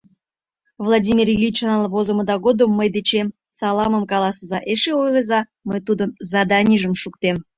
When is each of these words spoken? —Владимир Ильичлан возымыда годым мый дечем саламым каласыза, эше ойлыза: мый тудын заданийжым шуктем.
—Владимир 0.85 1.27
Ильичлан 1.35 1.81
возымыда 1.93 2.35
годым 2.45 2.71
мый 2.75 2.89
дечем 2.95 3.27
саламым 3.57 4.03
каласыза, 4.11 4.59
эше 4.71 4.91
ойлыза: 5.01 5.39
мый 5.67 5.79
тудын 5.87 6.09
заданийжым 6.31 6.93
шуктем. 7.01 7.37